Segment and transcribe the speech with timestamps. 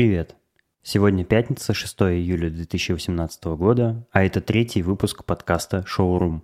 [0.00, 0.34] Привет!
[0.82, 6.42] Сегодня пятница, 6 июля 2018 года, а это третий выпуск подкаста «Шоурум».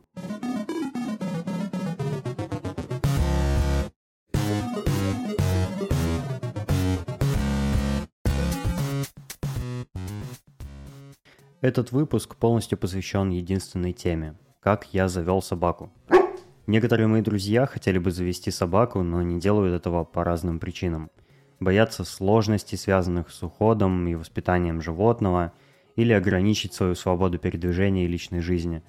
[11.62, 15.91] Этот выпуск полностью посвящен единственной теме– как я завел собаку.
[16.66, 21.11] Некоторые мои друзья хотели бы завести собаку, но не делают этого по разным причинам–
[21.61, 25.53] боятся сложностей, связанных с уходом и воспитанием животного,
[25.96, 28.82] или ограничить свою свободу передвижения и личной жизни.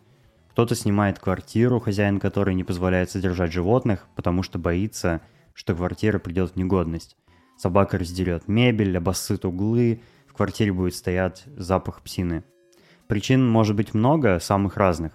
[0.51, 5.21] Кто-то снимает квартиру, хозяин которой не позволяет содержать животных, потому что боится,
[5.53, 7.15] что квартира придет в негодность.
[7.57, 12.43] Собака раздерет мебель, обоссыт углы, в квартире будет стоять запах псины.
[13.07, 15.13] Причин может быть много, самых разных.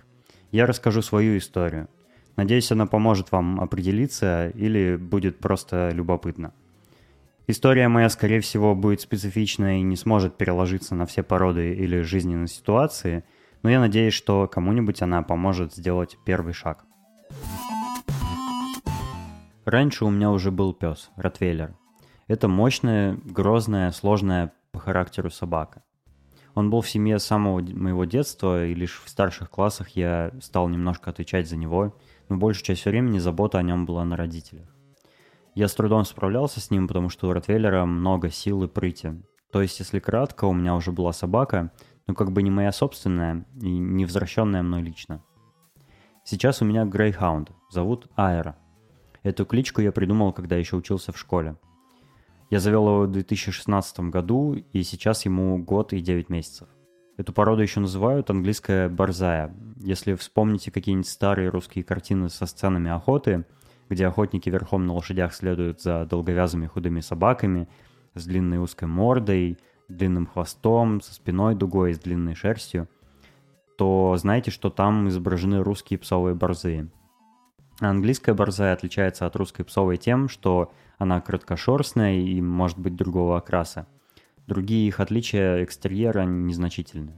[0.51, 1.89] Я расскажу свою историю.
[2.37, 6.53] Надеюсь, она поможет вам определиться или будет просто любопытно.
[7.49, 12.47] История моя, скорее всего, будет специфичная и не сможет переложиться на все породы или жизненные
[12.47, 13.25] ситуации,
[13.63, 16.85] но я надеюсь, что кому-нибудь она поможет сделать первый шаг.
[19.65, 21.77] Раньше у меня уже был пес, ротвейлер.
[22.29, 25.83] Это мощная, грозная, сложная по характеру собака.
[26.55, 30.69] Он был в семье с самого моего детства, и лишь в старших классах я стал
[30.69, 31.97] немножко отвечать за него,
[32.29, 34.72] но большую часть времени забота о нем была на родителях.
[35.55, 39.23] Я с трудом справлялся с ним, потому что у Ротвейлера много сил и прыти.
[39.53, 41.73] То есть, если кратко, у меня уже была собака,
[42.07, 45.23] но как бы не моя собственная и не возвращенная мной лично.
[46.25, 48.57] Сейчас у меня Грейхаунд, зовут Аэра.
[49.23, 51.57] Эту кличку я придумал, когда еще учился в школе.
[52.49, 56.69] Я завел его в 2016 году, и сейчас ему год и 9 месяцев.
[57.19, 59.55] Эту породу еще называют английская борзая.
[59.77, 63.45] Если вспомните какие-нибудь старые русские картины со сценами охоты–
[63.93, 67.69] где охотники верхом на лошадях следуют за долговязыми худыми собаками
[68.15, 72.89] с длинной узкой мордой, длинным хвостом, со спиной дугой, с длинной шерстью,
[73.77, 76.89] то знаете, что там изображены русские псовые борзые.
[77.81, 83.87] английская борзая отличается от русской псовой тем, что она краткошерстная и может быть другого окраса.
[84.47, 87.17] Другие их отличия экстерьера незначительные.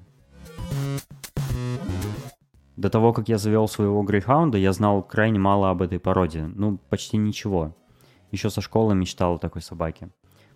[2.77, 6.47] До того, как я завел своего грейхаунда, я знал крайне мало об этой породе.
[6.47, 7.77] Ну, почти ничего.
[8.33, 10.11] Еще со школы мечтал о такой собаке.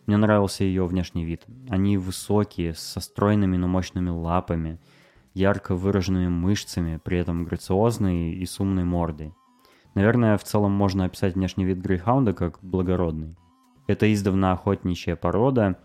[0.07, 1.45] Мне нравился ее внешний вид.
[1.69, 4.81] Они высокие, со стройными, но мощными лапами,
[5.33, 9.33] ярко выраженными мышцами, при этом грациозные и с умной мордой.
[9.95, 13.37] Наверное, в целом можно описать внешний вид грейхаунда как благородный.
[13.87, 15.79] Это издавна охотничья порода,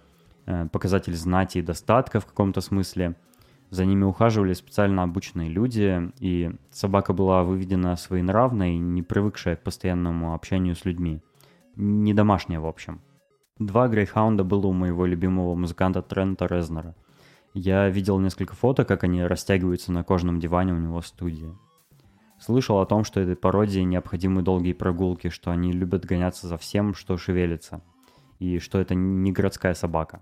[0.45, 3.15] э, показатель знати и достатка в каком-то смысле–
[3.73, 10.35] за ними ухаживали специально обученные люди, и собака была выведена своенравной, не привыкшая к постоянному
[10.35, 11.21] общению с людьми.
[11.75, 13.01] Не домашняя, в общем.
[13.57, 16.95] Два грейхаунда было у моего любимого музыканта Трента Резнера.
[17.55, 21.57] Я видел несколько фото, как они растягиваются на кожаном диване у него в студии.
[22.39, 26.93] Слышал о том, что этой породе необходимы долгие прогулки, что они любят гоняться за всем,
[26.93, 27.81] что шевелится,
[28.37, 30.21] и что это не городская собака.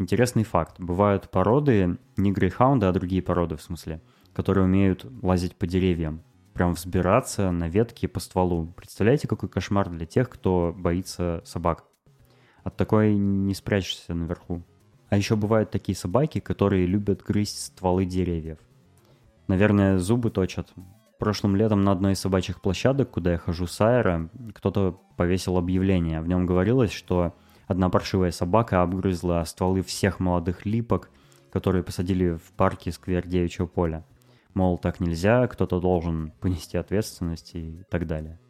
[0.00, 0.80] Интересный факт.
[0.80, 4.00] Бывают породы, не грейхаунды, а другие породы в смысле,
[4.32, 6.22] которые умеют лазить по деревьям.
[6.54, 8.72] Прям взбираться на ветки по стволу.
[8.74, 11.84] Представляете, какой кошмар для тех, кто боится собак?
[12.64, 14.62] От такой не спрячешься наверху.
[15.10, 18.56] А еще бывают такие собаки, которые любят грызть стволы деревьев.
[19.48, 20.72] Наверное, зубы точат.
[21.18, 26.22] Прошлым летом на одной из собачьих площадок, куда я хожу с Айра, кто-то повесил объявление.
[26.22, 27.34] В нем говорилось, что
[27.70, 31.08] Одна паршивая собака обгрызла стволы всех молодых липок,
[31.52, 34.04] которые посадили в парке сквер Девичьего поля.
[34.54, 38.40] Мол, так нельзя, кто-то должен понести ответственность и так далее.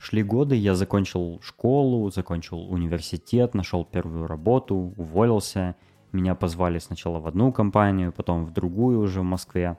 [0.00, 5.76] Шли годы, я закончил школу, закончил университет, нашел первую работу, уволился.
[6.10, 9.78] Меня позвали сначала в одну компанию, потом в другую уже в Москве.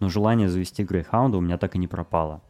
[0.00, 2.42] Но желание завести грейхаунда у меня так и не пропало.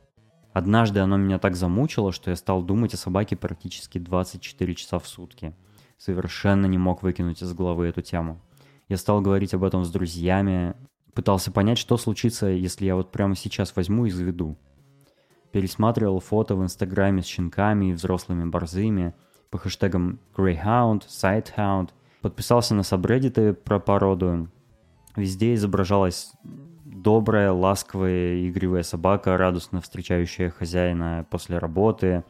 [0.52, 5.06] Однажды оно меня так замучило, что я стал думать о собаке практически 24 часа в
[5.06, 5.54] сутки.
[5.98, 8.40] Совершенно не мог выкинуть из головы эту тему.
[8.88, 10.74] Я стал говорить об этом с друзьями,
[11.12, 14.56] пытался понять, что случится, если я вот прямо сейчас возьму и заведу.
[15.52, 19.14] Пересматривал фото в инстаграме с щенками и взрослыми борзыми
[19.50, 21.90] по хэштегам Greyhound, Sighthound,
[22.20, 24.48] подписался на сабреддиты про породу.
[25.16, 26.32] Везде изображалась
[27.02, 32.24] добрая, ласковая, игривая собака, радостно встречающая хозяина после работы,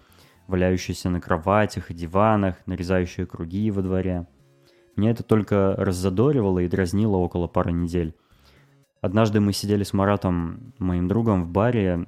[0.46, 4.26] валяющаяся на кроватях и диванах, нарезающая круги во дворе.
[4.96, 8.14] Меня это только раззадоривало и дразнило около пары недель.
[9.00, 12.04] Однажды мы сидели с Маратом, моим другом, в баре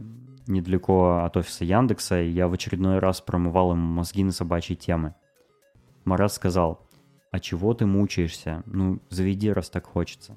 [0.46, 5.14] недалеко от офиса Яндекса, и я в очередной раз промывал ему мозги на собачьи темы.
[6.04, 6.88] Марат сказал,
[7.30, 8.64] «А чего ты мучаешься?
[8.66, 10.36] Ну, заведи, раз так хочется».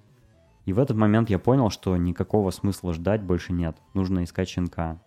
[0.65, 3.77] И в этот момент я понял, что никакого смысла ждать больше нет.
[3.93, 5.01] Нужно искать щенка.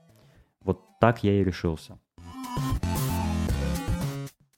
[0.62, 1.98] Вот так я и решился.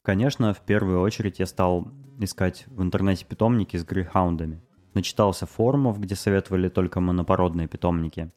[0.02, 4.62] Конечно, в первую очередь я стал искать в интернете питомники с грейхаундами.
[4.94, 8.32] Начитался форумов, где советовали только монопородные питомники.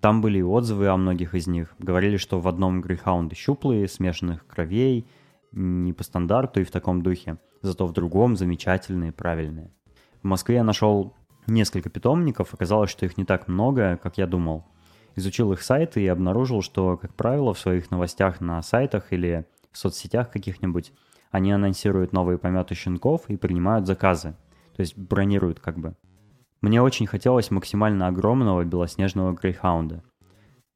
[0.00, 1.74] Там были и отзывы о многих из них.
[1.78, 5.08] Говорили, что в одном грейхаунды щуплые, смешанных кровей,
[5.50, 7.38] не по стандарту и в таком духе.
[7.62, 9.72] Зато в другом замечательные, правильные.
[10.22, 11.14] В Москве я нашел
[11.48, 14.64] несколько питомников, оказалось, что их не так много, как я думал.
[15.16, 19.78] Изучил их сайты и обнаружил, что, как правило, в своих новостях на сайтах или в
[19.78, 20.92] соцсетях каких-нибудь
[21.30, 24.36] они анонсируют новые пометы щенков и принимают заказы.
[24.76, 25.96] То есть бронируют как бы.
[26.60, 30.02] Мне очень хотелось максимально огромного белоснежного грейхаунда.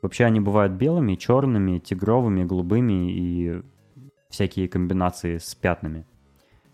[0.00, 3.62] Вообще они бывают белыми, черными, тигровыми, голубыми и
[4.28, 6.06] всякие комбинации с пятнами.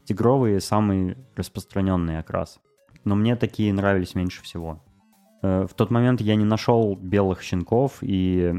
[0.05, 2.59] Тигровые– самый распространенный окрас
[3.05, 4.83] но мне такие нравились меньше всего.
[5.43, 8.55] Э, в тот момент я не нашел белых щенков и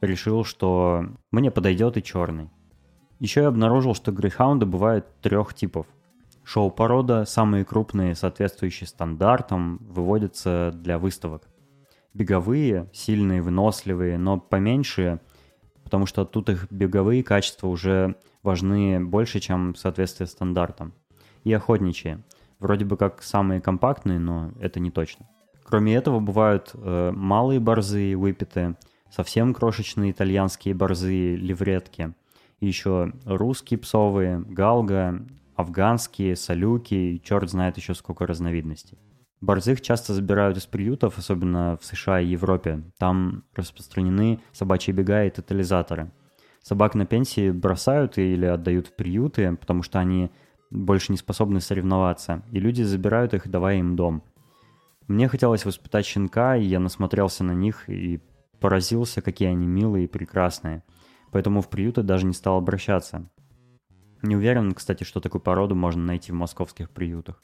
[0.00, 2.50] решил, что мне подойдет и черный.
[3.18, 5.86] Еще я обнаружил, что грейхаунды бывают трех типов.
[6.44, 11.48] Шоу-порода, самые крупные, соответствующие стандартам, выводятся для выставок.
[12.14, 15.20] Беговые, сильные, выносливые, но поменьше,
[15.84, 20.94] потому что тут их беговые качества уже важны больше, чем соответствие стандартам.
[21.44, 22.18] И охотничьи–
[22.60, 25.26] вроде бы как самые компактные, но это не точно.
[25.64, 28.76] Кроме этого, бывают э, малые борзые выпиты,
[29.10, 32.14] совсем крошечные итальянские борзые левретки,
[32.60, 35.26] и еще русские псовые, галга,
[35.56, 38.98] афганские, салюки и черт знает еще сколько разновидностей.
[39.40, 42.82] Борзых часто забирают из приютов, особенно в США и Европе.
[42.98, 46.10] Там распространены собачьи бега и тотализаторы.
[46.62, 50.30] Собак на пенсии бросают или отдают в приюты, потому что они
[50.70, 54.22] больше не способны соревноваться, и люди забирают их, давая им дом.
[55.06, 58.20] Мне хотелось воспитать щенка, и я насмотрелся на них и
[58.60, 60.82] поразился, какие они милые и прекрасные.
[61.30, 63.30] Поэтому в приюты даже не стал обращаться.
[64.22, 67.42] Не уверен, кстати, что такую породу можно найти в московских приютах.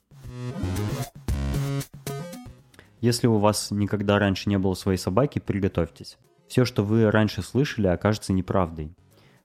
[3.00, 6.18] Если у вас никогда раньше не было своей собаки, приготовьтесь.
[6.48, 8.94] Все, что вы раньше слышали, окажется неправдой.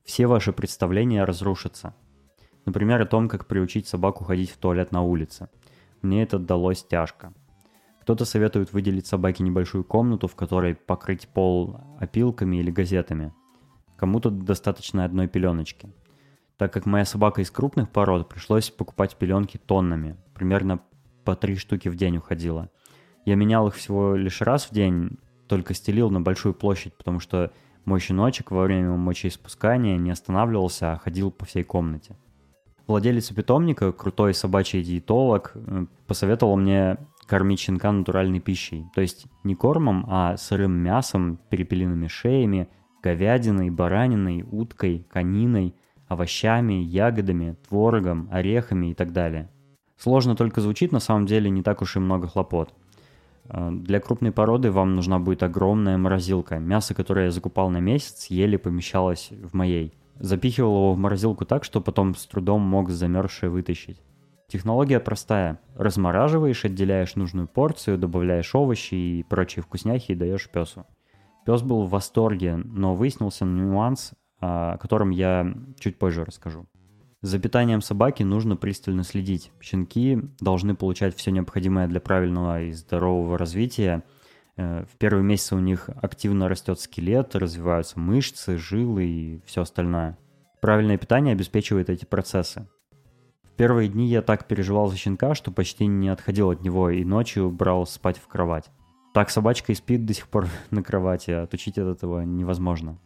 [0.03, 1.93] Все ваши представления разрушатся–
[2.65, 5.49] Например, о том, как приучить собаку ходить в туалет на улице.
[6.01, 7.33] Мне это далось тяжко.
[8.01, 13.33] Кто-то советует выделить собаке небольшую комнату, в которой покрыть пол опилками или газетами.
[13.97, 15.93] Кому-то достаточно одной пеленочки.
[16.57, 20.17] Так как моя собака из крупных пород, пришлось покупать пеленки тоннами.
[20.33, 20.79] Примерно
[21.23, 22.69] по три штуки в день уходила.
[23.25, 27.51] Я менял их всего лишь раз в день, только стелил на большую площадь, потому что
[27.85, 32.15] мой щеночек во время мочеиспускания не останавливался, а ходил по всей комнате
[32.89, 36.97] владелец питомника, крутой собачий диетолог, э, посоветовал мне
[37.27, 38.85] кормить щенка натуральной пищей.
[38.95, 42.67] То есть не кормом, а сырым мясом, перепелиными шеями,
[43.03, 45.75] говядиной, бараниной, уткой, кониной,
[46.07, 49.49] овощами, ягодами, творогом, орехами и так далее.
[49.97, 52.73] Сложно только звучит, на самом деле не так уж и много хлопот.
[53.45, 56.57] Э, для крупной породы вам нужна будет огромная морозилка.
[56.57, 61.63] Мясо, которое я закупал на месяц, еле помещалось в моей запихивал его в морозилку так,
[61.63, 64.01] что потом с трудом мог замерзшее вытащить.
[64.47, 65.59] Технология простая.
[65.75, 70.85] Размораживаешь, отделяешь нужную порцию, добавляешь овощи и прочие вкусняхи и даешь песу.
[71.45, 76.65] Пес был в восторге, но выяснился нюанс, о котором я чуть позже расскажу.
[77.21, 79.51] За питанием собаки нужно пристально следить.
[79.61, 84.03] Щенки должны получать все необходимое для правильного и здорового развития–
[84.59, 90.17] в первые месяцы у них активно растет скелет, развиваются мышцы, жилы и все остальное.
[90.59, 92.67] Правильное питание обеспечивает эти процессы.
[93.43, 97.05] В первые дни я так переживал за щенка, что почти не отходил от него и
[97.05, 98.69] ночью брал спать в кровать.
[99.13, 102.99] Так собачка и спит до сих пор на кровати, а отучить от этого невозможно.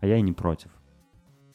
[0.00, 0.70] А я и не против.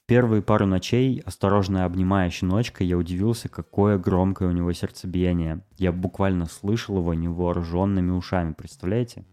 [0.08, 5.62] Первые пару ночей, осторожно обнимая щеночка, я удивился, какое громкое у него сердцебиение.
[5.78, 9.26] Я буквально слышал его невооруженными ушами, представляете?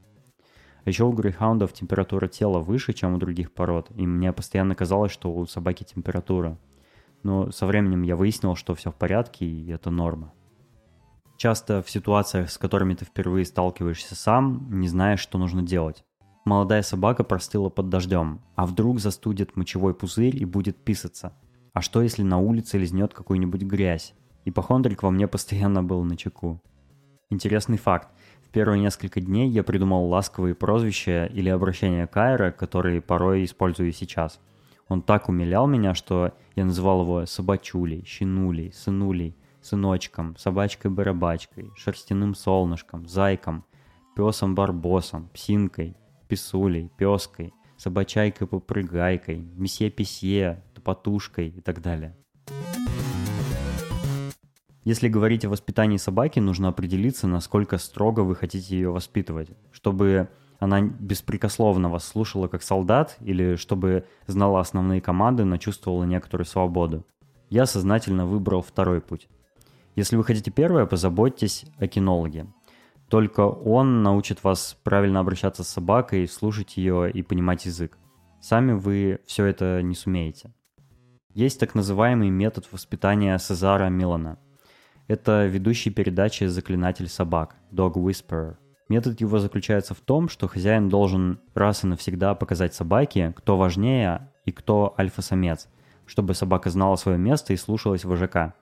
[0.85, 5.13] А еще у грейхаундов температура тела выше, чем у других пород, и мне постоянно казалось,
[5.13, 6.59] что у собаки температура.
[7.23, 10.33] Но со временем я выяснил, что все в порядке, и это норма.
[11.37, 16.05] Часто в ситуациях, с которыми ты впервые сталкиваешься сам, не знаешь, что нужно делать.
[16.45, 21.33] Молодая собака простыла под дождем, а вдруг застудит мочевой пузырь и будет писаться.
[21.75, 24.15] А что если на улице лизнет какую-нибудь грязь?
[24.45, 26.61] Ипохондрик во мне постоянно был на чеку.
[27.31, 28.09] Интересный факт.
[28.49, 34.41] В первые несколько дней я придумал ласковые прозвища или обращения Кайра, которые порой использую сейчас.
[34.89, 43.07] Он так умилял меня, что я называл его собачулей, щенулей, сынулей, сыночком, собачкой-барабачкой, шерстяным солнышком,
[43.07, 43.67] зайком,
[44.17, 45.95] песом-барбосом, псинкой,
[46.27, 52.17] писулей, пеской, собачайкой-попрыгайкой, месье-писье, топотушкой и так далее.
[54.89, 60.31] Если говорить о воспитании собаки, нужно определиться, насколько строго вы хотите ее воспитывать, чтобы
[60.61, 67.05] она беспрекословно вас слушала как солдат или чтобы знала основные команды, но чувствовала некоторую свободу.
[67.51, 69.29] Я сознательно выбрал второй путь.
[69.95, 72.47] Если вы хотите первое, позаботьтесь о кинологе.
[73.11, 77.99] Только он научит вас правильно обращаться с собакой, слушать ее и понимать язык.
[78.41, 80.51] Сами вы все это не сумеете.
[81.35, 84.39] Есть так называемый метод воспитания Сезара Милана.
[85.09, 88.57] Это ведущий передачи «Заклинатель собак» Dog Whisperer–
[88.89, 94.31] Метод его заключается в том, что хозяин должен раз и навсегда показать собаке, кто важнее
[94.47, 95.69] и кто альфа-самец,
[96.07, 98.55] чтобы собака знала свое место и слушалась вожака.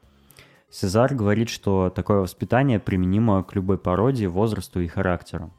[0.68, 5.54] Сезар говорит, что такое воспитание применимо к любой породе, возрасту и характеру.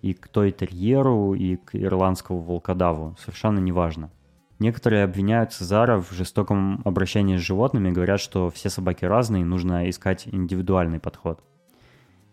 [0.00, 4.10] И к той терьеру, и к ирландскому волкодаву, совершенно неважно.
[4.58, 10.26] Некоторые обвиняют Цезара в жестоком обращении с животными, говорят, что все собаки разные, нужно искать
[10.26, 11.40] индивидуальный подход–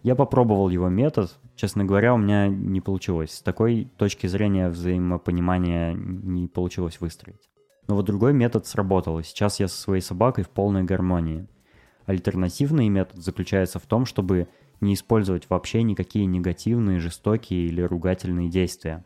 [0.03, 1.39] я попробовал его метод.
[1.56, 3.32] Честно говоря, у меня не получилось.
[3.32, 7.50] С такой точки зрения взаимопонимания не получилось выстроить.
[7.88, 11.48] Но вот другой метод сработал, и сейчас я со своей собакой в полной гармонии.
[12.06, 14.50] Альтернативный метод заключается в том, чтобы
[14.82, 19.06] не использовать вообще никакие негативные, жестокие или ругательные действия.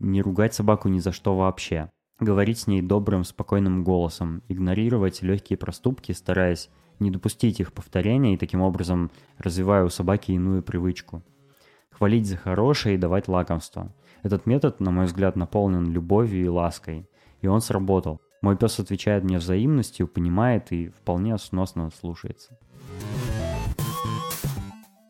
[0.00, 1.90] Не ругать собаку ни за что вообще.
[2.18, 8.38] Говорить с ней добрым, спокойным голосом, игнорировать легкие проступки, стараясь не допустить их повторения и
[8.38, 11.22] таким образом развивая у собаки иную привычку.
[11.90, 13.92] Хвалить за хорошее и давать лакомство.
[14.22, 17.06] Этот метод, на мой взгляд, наполнен любовью и лаской.
[17.42, 18.22] И он сработал.
[18.40, 22.58] Мой пес отвечает мне взаимностью, понимает и вполне сносно слушается.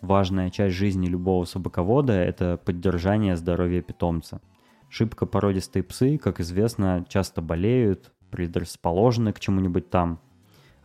[0.03, 4.41] Важная часть жизни любого собаковода– это поддержание здоровья питомца.
[4.89, 10.21] Шибко породистые псы, как известно, часто болеют, предрасположены к чему-нибудь там–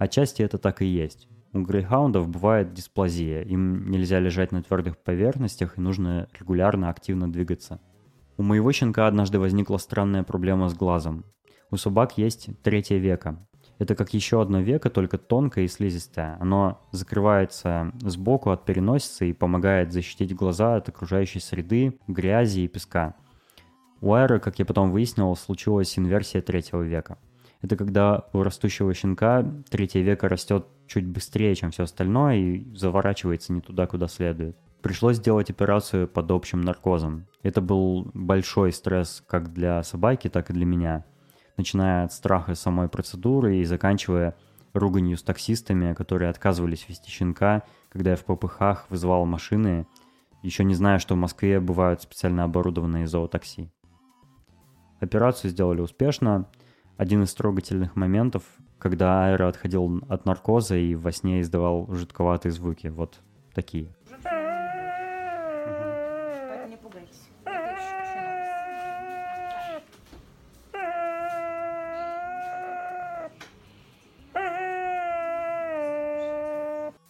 [0.02, 1.28] Отчасти это так и есть.
[1.54, 7.80] У грейхаундов бывает дисплазия, им нельзя лежать на твердых поверхностях и нужно регулярно активно двигаться.
[8.36, 11.24] У моего щенка однажды возникла странная проблема с глазом.
[11.70, 13.48] У собак есть третье веко.
[13.78, 16.36] Это как еще одно веко, только тонкое и слизистое.
[16.40, 23.14] Оно закрывается сбоку от переносицы и помогает защитить глаза от окружающей среды, грязи и песка.
[24.02, 27.18] У Айры, как я потом выяснил, случилась инверсия третьего века–
[27.62, 33.54] это когда у растущего щенка третье веко растет чуть быстрее, чем все остальное, и заворачивается
[33.54, 34.58] не туда, куда следует.
[34.82, 37.28] Пришлось сделать операцию под общим наркозом.
[37.44, 41.06] Это был большой стресс как для собаки, так и для меня.
[41.56, 44.36] Начиная от страха самой процедуры и заканчивая
[44.74, 49.86] руганью с таксистами, которые отказывались вести щенка, когда я в ППХ вызывал машины,
[50.42, 53.70] еще не зная, что в Москве бывают специально оборудованные зоотакси.
[55.02, 56.48] Операцию сделали успешно,
[56.96, 58.44] один из трогательных моментов,
[58.78, 62.88] когда Айра отходил от наркоза и во сне издавал жутковатые звуки.
[62.88, 63.20] Вот
[63.56, 63.90] такие.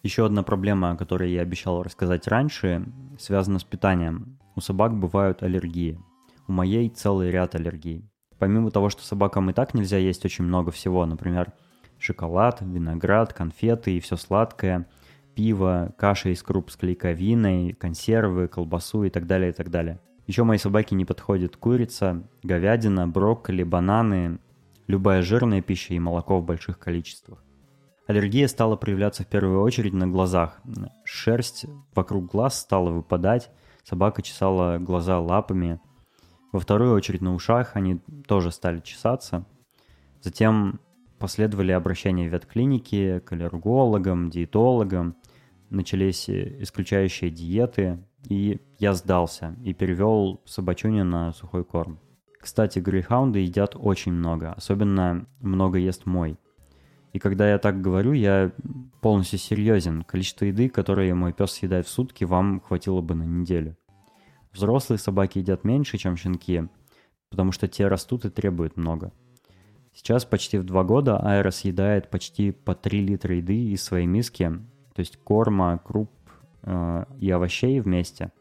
[0.02, 2.86] Еще одна проблема, о которой я обещал рассказать раньше,
[3.18, 4.38] связана с питанием.
[4.56, 6.00] У собак бывают аллергии.
[6.48, 10.72] У моей целый ряд аллергий помимо того, что собакам и так нельзя есть очень много
[10.72, 11.52] всего, например,
[12.00, 14.88] шоколад, виноград, конфеты и все сладкое,
[15.36, 20.00] пиво, каша из круп с клейковиной, консервы, колбасу и так далее, и так далее.
[20.26, 24.40] Еще моей собаке не подходит курица, говядина, брокколи, бананы,
[24.88, 27.44] любая жирная пища и молоко в больших количествах.
[28.08, 30.60] Аллергия стала проявляться в первую очередь на глазах.
[31.04, 33.50] Шерсть вокруг глаз стала выпадать,
[33.84, 35.80] собака чесала глаза лапами–
[36.52, 39.44] во вторую очередь на ушах они тоже стали чесаться.
[40.20, 40.80] Затем
[41.18, 45.16] последовали обращения в ветклиники к аллергологам, диетологам,
[45.70, 51.98] начались исключающие диеты, и я сдался и перевел собачуню на сухой корм.
[52.38, 56.36] Кстати, грейхаунды едят очень много, особенно много ест мой.
[57.12, 58.52] И когда я так говорю, я
[59.00, 60.02] полностью серьезен.
[60.02, 63.76] Количество еды, которое мой пес съедает в сутки, вам хватило бы на неделю.
[64.52, 66.68] Взрослые собаки едят меньше, чем щенки,
[67.30, 69.12] потому что те растут и требуют много.
[69.94, 74.50] Сейчас почти в два года Айра съедает почти по 3 литра еды из своей миски,
[74.94, 76.10] то есть корма, круп
[76.62, 78.32] э, и овощей вместе,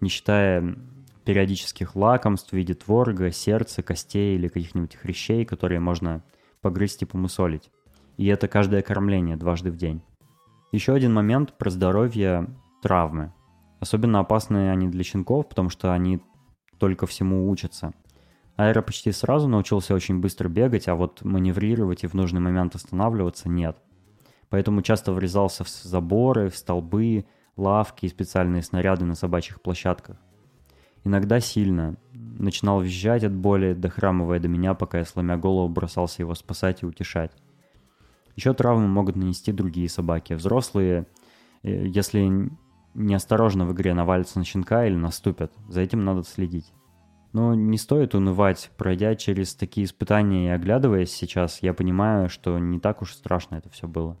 [0.00, 0.76] не считая
[1.24, 6.22] периодических лакомств в виде творога, сердца, костей или каких-нибудь хрящей, которые можно
[6.60, 7.70] погрызть и помусолить.
[8.16, 10.02] И это каждое кормление дважды в день.
[10.70, 12.48] Еще один момент про здоровье–
[12.82, 13.32] травмы.
[13.84, 16.22] Особенно опасны они для щенков, потому что они
[16.78, 17.92] только всему учатся.
[18.56, 23.50] Аэро почти сразу научился очень быстро бегать, а вот маневрировать и в нужный момент останавливаться
[23.50, 23.76] нет.
[24.48, 27.26] Поэтому часто врезался в заборы, в столбы,
[27.58, 30.16] лавки и специальные снаряды на собачьих площадках.
[31.04, 31.96] Иногда сильно.
[32.10, 36.86] Начинал визжать от боли, дохрамывая до меня, пока я, сломя голову, бросался его спасать и
[36.86, 37.32] утешать.
[38.34, 40.32] Еще травмы могут нанести другие собаки.
[40.32, 41.06] Взрослые,
[41.62, 42.48] э, если
[42.94, 46.72] неосторожно в игре навалятся на щенка или наступят, за этим надо следить.
[47.32, 52.78] Но не стоит унывать, пройдя через такие испытания и оглядываясь сейчас, я понимаю, что не
[52.78, 54.16] так уж страшно это все было.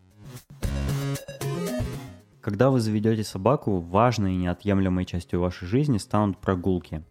[2.40, 7.04] Когда вы заведете собаку, важной и неотъемлемой частью вашей жизни станут прогулки.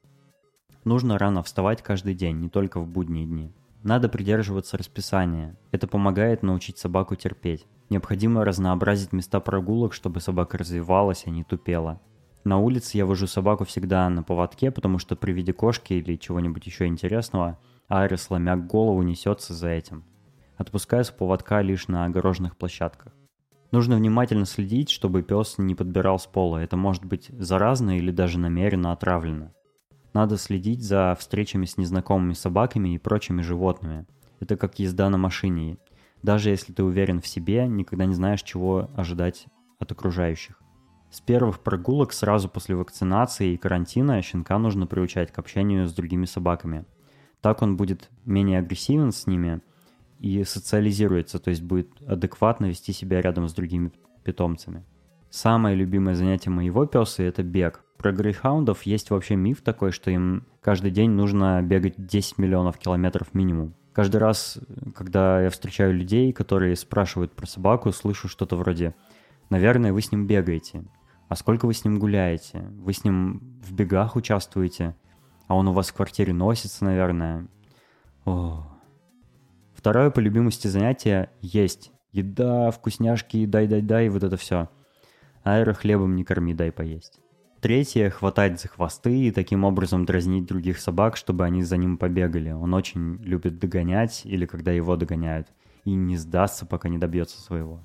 [0.84, 3.54] Нужно рано вставать каждый день, не только в будние дни.
[3.84, 5.58] Надо придерживаться расписания.
[5.72, 7.68] Это помогает научить собаку терпеть.
[7.90, 12.02] Необходимо разнообразить места прогулок, чтобы собака развивалась, а не тупела.
[12.46, 16.66] На улице я вожу собаку всегда на поводке, потому что при виде кошки или чего-нибудь
[16.66, 17.60] еще интересного,
[17.90, 20.06] Айра, сломя голову, несется за этим.
[20.56, 23.14] Отпускаю с поводка лишь на огороженных площадках.
[23.72, 26.60] Нужно внимательно следить, чтобы пес не подбирал с пола.
[26.60, 29.52] Это может быть заразно или даже намеренно отравлено.
[30.14, 34.06] Надо следить за встречами с незнакомыми собаками и прочими животными.
[34.40, 35.78] Это как езда на машине.
[36.22, 39.48] Даже если ты уверен в себе, никогда не знаешь, чего ожидать
[39.80, 40.62] от окружающих.
[41.12, 46.26] С первых прогулок сразу после вакцинации и карантина щенка нужно приучать к общению с другими
[46.26, 46.86] собаками.
[47.42, 49.62] Так он будет менее агрессивен с ними–
[50.24, 53.92] и социализируется, то есть будет адекватно вести себя рядом с другими
[54.24, 54.86] питомцами.
[55.30, 57.84] Самое любимое занятие моего песа– это бег.
[58.04, 63.34] Про грейхаундов есть вообще миф такой, что им каждый день нужно бегать 10 миллионов километров
[63.34, 63.76] минимум.
[63.94, 64.60] Каждый раз,
[64.94, 68.94] когда я встречаю людей, которые спрашивают про собаку, слышу что-то вроде
[69.50, 70.84] «Наверное, вы с ним бегаете».
[71.30, 72.60] «А сколько вы с ним гуляете?
[72.74, 74.98] Вы с ним в бегах участвуете?
[75.48, 77.48] А он у вас в квартире носится, наверное?»
[78.26, 78.68] О,
[79.74, 81.94] Второе по любимости занятие– есть.
[82.12, 84.68] Еда, вкусняшки, дай-дай-дай, вот это все.
[85.46, 87.22] Аэро хлебом не корми, дай поесть.
[87.64, 92.52] Третье– хватать за хвосты и таким образом дразнить других собак, чтобы они за ним побегали.
[92.52, 95.48] Он очень любит догонять или когда его догоняют.
[95.86, 97.80] И не сдастся, пока не добьется своего.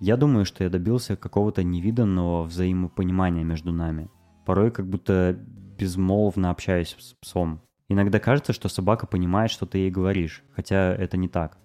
[0.00, 4.10] Я думаю, что я добился какого-то невиданного взаимопонимания между нами.
[4.44, 5.34] Порой как будто
[5.78, 7.62] безмолвно общаюсь с псом.
[7.88, 11.56] Иногда кажется, что собака понимает, что ты ей говоришь, хотя это не так.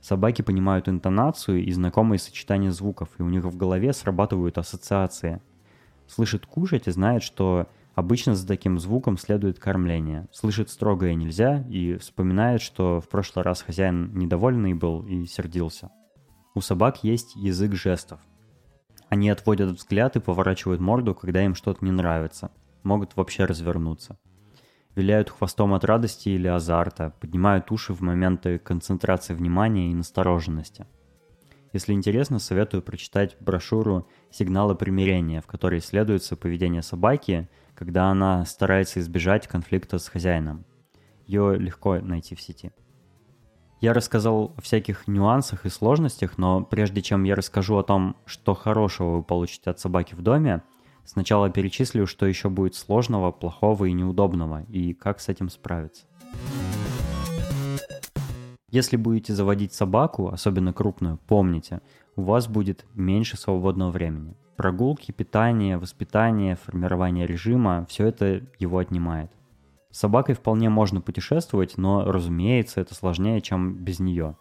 [0.00, 5.42] Собаки понимают интонацию и знакомые сочетания звуков, и у них в голове срабатывают ассоциации.
[6.06, 10.28] Слышит кушать и знает, что обычно за таким звуком следует кормление.
[10.32, 15.90] Слышит строгое нельзя и вспоминает, что в прошлый раз хозяин недовольный был и сердился.
[16.54, 18.20] У собак есть язык жестов.
[19.08, 22.50] Они отводят взгляд и поворачивают морду, когда им что-то не нравится.
[22.82, 24.18] Могут вообще развернуться
[24.98, 30.86] виляют хвостом от радости или азарта, поднимают уши в моменты концентрации внимания и настороженности.
[31.72, 39.00] Если интересно, советую прочитать брошюру «Сигналы примирения», в которой исследуется поведение собаки, когда она старается
[39.00, 40.64] избежать конфликта с хозяином.
[41.26, 42.72] Ее легко найти в сети.
[43.80, 48.54] Я рассказал о всяких нюансах и сложностях, но прежде чем я расскажу о том, что
[48.54, 50.62] хорошего вы получите от собаки в доме–
[51.08, 56.04] Сначала перечислю, что еще будет сложного, плохого и неудобного, и как с этим справиться.
[58.70, 61.80] Если будете заводить собаку, особенно крупную, помните,
[62.14, 64.36] у вас будет меньше свободного времени.
[64.56, 69.32] Прогулки, питание, воспитание, формирование режима– все это его отнимает.
[69.90, 74.36] С собакой вполне можно путешествовать, но, разумеется, это сложнее, чем без нее.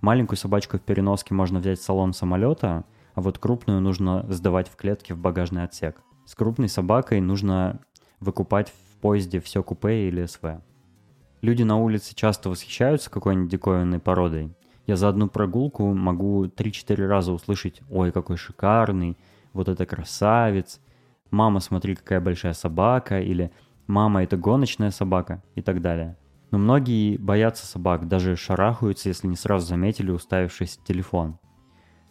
[0.00, 2.86] Маленькую собачку в переноске можно взять в салон самолета–
[3.18, 6.02] а вот крупную нужно сдавать в клетке в багажный отсек.
[6.24, 7.80] С крупной собакой нужно
[8.20, 10.62] выкупать в поезде все купе или СВ.
[11.40, 14.54] Люди на улице часто восхищаются какой-нибудь диковинной породой.
[14.86, 19.18] Я за одну прогулку могу 3-4 раза услышать «Ой, какой шикарный»,
[19.52, 20.80] «Вот это красавец»,
[21.32, 23.50] «Мама, смотри, какая большая собака» или
[23.88, 26.16] «Мама, это гоночная собака» и так далее.
[26.52, 31.40] Но многие боятся собак, даже шарахаются, если не сразу заметили, уставившись телефон.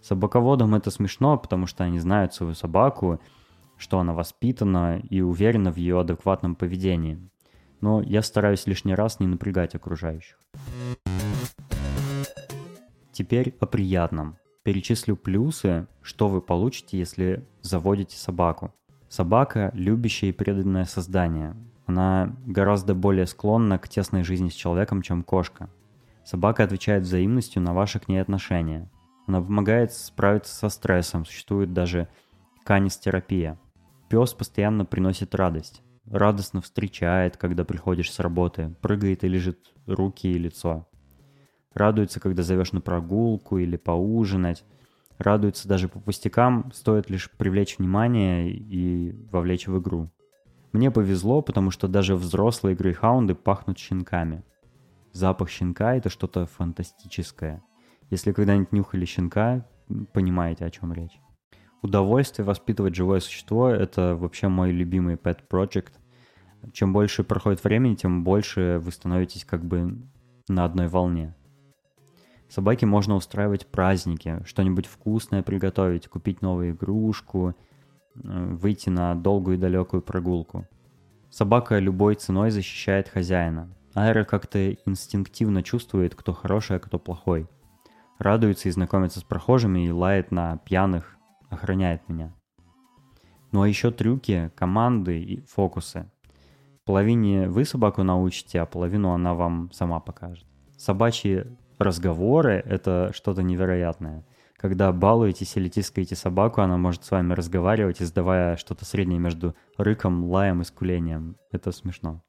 [0.02, 3.20] Собаководам это смешно, потому что они знают свою собаку,
[3.78, 7.20] что она воспитана и уверена в ее адекватном поведении.
[7.82, 10.38] Но я стараюсь лишний раз не напрягать окружающих.
[13.12, 14.38] Теперь о приятном.
[14.64, 18.74] Перечислю плюсы, что вы получите, если заводите собаку.
[19.10, 21.56] Собака– любящее и преданное создание.
[21.86, 25.70] Она гораздо более склонна к тесной жизни с человеком, чем кошка.
[26.26, 28.90] Собака отвечает взаимностью на ваши к ней отношения.
[29.28, 32.08] Она помогает справиться со стрессом, существует даже
[32.64, 33.60] канистерапия.
[34.10, 35.84] Пес постоянно приносит радость.
[36.06, 40.88] Радостно встречает, когда приходишь с работы, прыгает и лежит руки и лицо.
[41.74, 44.64] Радуется, когда зовешь на прогулку или поужинать.
[45.18, 50.10] Радуется даже по пустякам, стоит лишь привлечь внимание и вовлечь в игру.
[50.72, 54.44] Мне повезло, потому что даже взрослые грейхаунды пахнут щенками.
[55.12, 57.62] Запах щенка— это что-то фантастическое.
[58.10, 59.66] Если когда-нибудь нюхали щенка,
[60.14, 61.20] понимаете, о чем речь.
[61.82, 65.94] Удовольствие воспитывать живое существо— это вообще мой любимый pet project.
[66.74, 69.98] Чем больше проходит времени, тем больше вы становитесь как бы
[70.48, 71.36] на одной волне.
[72.50, 77.54] Собаке можно устраивать праздники, что-нибудь вкусное приготовить, купить новую игрушку,
[78.16, 80.66] э, выйти на долгую и далекую прогулку.
[81.30, 83.70] Собака любой ценой защищает хозяина.
[83.94, 87.48] Айра как-то инстинктивно чувствует, кто хороший, а кто плохой.
[88.20, 91.18] Радуется и знакомится с прохожими и лает на пьяных,
[91.50, 92.34] охраняет меня.
[93.52, 96.12] Ну а еще трюки, команды и фокусы.
[96.86, 100.46] Половине вы собаку научите, а половину она вам сама покажет.
[100.78, 101.46] Собачьи
[101.78, 104.26] разговоры— это что-то невероятное.
[104.56, 110.26] Когда балуетесь или тискаете собаку, она может с вами разговаривать, издавая что-то среднее между рыком,
[110.26, 111.38] лаем и скулением.
[111.52, 112.24] Это смешно.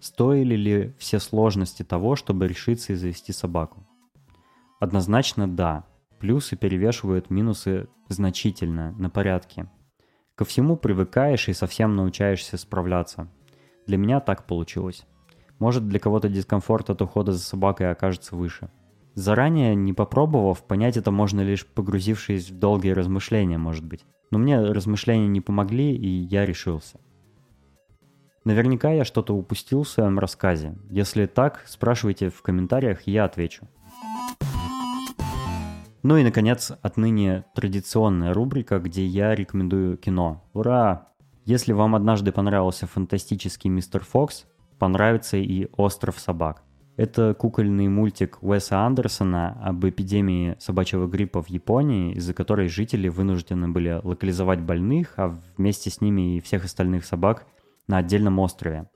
[0.00, 3.86] Стоили ли все сложности того, чтобы решиться и завести собаку?
[4.82, 5.84] Однозначно да.
[6.18, 9.70] Плюсы перевешивают минусы значительно, на порядке.
[10.34, 13.28] Ко всему привыкаешь и совсем научаешься справляться.
[13.86, 15.06] Для меня так получилось.
[15.60, 18.72] Может, для кого-то дискомфорт от ухода за собакой окажется выше.
[19.14, 24.04] Заранее, не попробовав, понять это можно лишь погрузившись в долгие размышления, может быть.
[24.32, 26.98] Но мне размышления не помогли, и я решился.
[28.44, 30.76] Наверняка я что-то упустил в своем рассказе.
[30.90, 33.68] Если так, спрашивайте в комментариях, я отвечу.
[36.02, 40.42] Ну и, наконец, отныне традиционная рубрика, где я рекомендую кино.
[40.52, 41.08] Ура!
[41.44, 44.46] Если вам однажды понравился фантастический мистер Фокс,
[44.78, 46.64] понравится и «Остров собак».
[46.96, 53.68] Это кукольный мультик Уэса Андерсона об эпидемии собачьего гриппа в Японии, из-за которой жители вынуждены
[53.68, 57.46] были локализовать больных, а вместе с ними и всех остальных собак
[57.86, 58.90] на отдельном острове.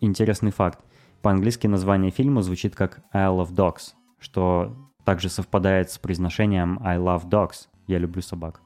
[0.00, 0.84] Интересный факт.
[1.22, 7.28] По-английски название фильма звучит как Isle of Dogs, что также совпадает с произношением I love
[7.28, 7.68] dogs.
[7.86, 8.60] Я люблю собак.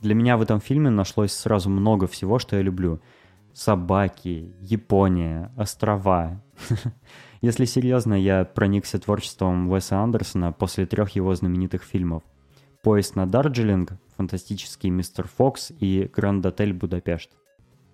[0.00, 3.00] Для меня в этом фильме нашлось сразу много всего, что я люблю–
[3.58, 6.40] собаки, Япония, острова.
[7.40, 12.22] Если серьезно, я проникся творчеством Уэса Андерсона после трех его знаменитых фильмов.
[12.82, 17.30] «Поезд на Дарджилинг», «Фантастический мистер Фокс» и «Гранд-отель Будапешт».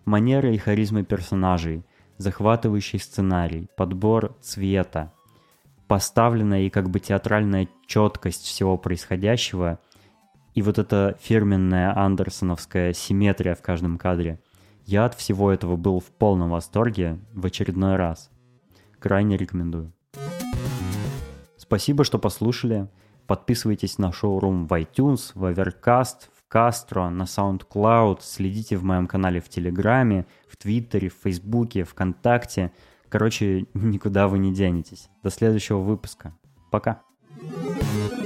[0.05, 1.85] Манера и харизма персонажей,
[2.19, 5.13] захватывающий сценарий, подбор цвета,
[5.87, 9.79] поставленная и как бы театральная четкость всего происходящего
[10.55, 14.41] и вот эта фирменная андерсоновская симметрия в каждом кадре–
[14.87, 18.31] я от всего этого был в полном восторге в очередной раз.
[18.99, 19.95] Крайне рекомендую.
[21.57, 22.89] Спасибо, что послушали.
[23.27, 28.19] Подписывайтесь на шоурум в iTunes, в Overcast, в Castro, на SoundCloud.
[28.21, 32.71] Следите в моем канале в Телеграме, в Твиттере, в Фейсбуке, ВКонтакте.
[33.15, 35.09] Короче, никуда вы не денетесь.
[35.23, 36.35] До следующего выпуска.
[36.73, 37.01] Пока.
[37.41, 38.24] thank you